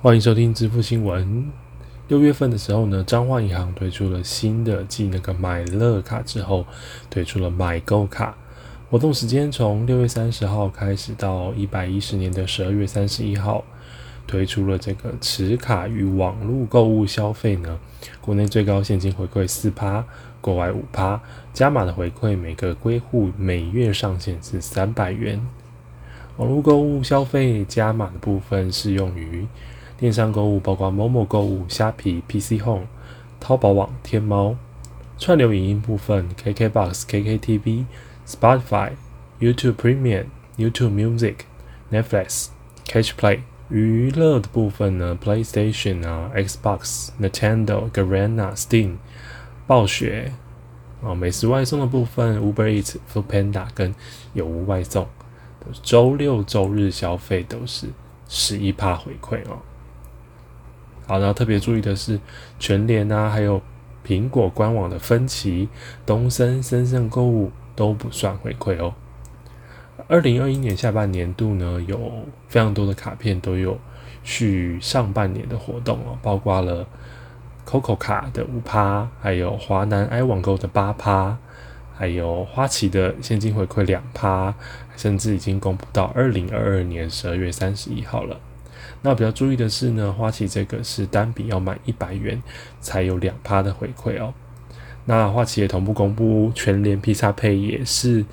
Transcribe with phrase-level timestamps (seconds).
[0.00, 1.50] 欢迎收听支付新闻。
[2.06, 6.64] 六月份的时候呢，彰化银行推出了新的继那个买乐卡之后，
[7.10, 8.36] 推出了买购卡
[8.88, 13.64] 活动时间从六月三十号开始到一百一十年的十二月三十一号，
[14.24, 17.80] 推出了这个持卡与网络购物消费呢，
[18.20, 20.04] 国内最高现金回馈四趴，
[20.40, 21.20] 国外五趴，
[21.52, 25.44] 加码的回馈每个归户每月上限是三百元。
[26.36, 29.44] 网络购物消费加码的部分适用于。
[29.98, 32.86] 电商购物包括某某购物、虾皮、PC Home、
[33.40, 34.54] 淘宝网、天猫。
[35.18, 37.84] 串流影音部分：KKBox、KKTV、
[38.24, 38.92] Spotify、
[39.40, 41.38] YouTube Premium、YouTube Music、
[41.90, 42.50] Netflix、
[42.84, 43.40] Catch Play。
[43.70, 48.98] 娱乐的部分呢：PlayStation 啊、Xbox、Nintendo、Garena、Steam、
[49.66, 50.32] 暴雪。
[51.00, 53.92] 哦，美食外送的部分：Uber Eats、Foodpanda 跟
[54.32, 55.08] 有无外送。
[55.82, 57.88] 周六周日消费都是
[58.28, 59.58] 十一趴回馈哦。
[61.08, 62.20] 好，然后特别注意的是，
[62.58, 63.62] 全联啊，还有
[64.06, 65.68] 苹果官网的分期、
[66.04, 68.94] 东森、森盛购物都不算回馈哦。
[70.06, 71.98] 二零二一年下半年度呢，有
[72.46, 73.78] 非常多的卡片都有
[74.22, 76.86] 续上半年的活动哦，包括了
[77.66, 81.38] COCO 卡的五趴，还有华南 i 网购的八趴，
[81.96, 84.54] 还有花旗的现金回馈两趴，
[84.94, 88.38] 甚至已经公布到二零二二年十二月三十一号了。
[89.02, 92.42] 那比较注意的是呢，花旗这个是单笔要满一百元
[92.80, 94.32] 才有两趴的回馈哦。
[95.04, 98.24] 那花旗也同步公布全联披萨配也是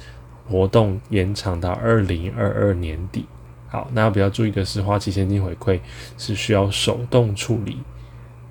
[0.47, 3.25] 活动延长到二零二二年底。
[3.67, 5.79] 好，那比较注意的是，花旗现金回馈
[6.17, 7.79] 是需要手动处理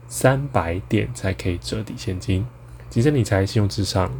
[0.08, 2.46] 三百点才可以折抵现金。
[2.90, 4.10] 吉盛理财信用至上，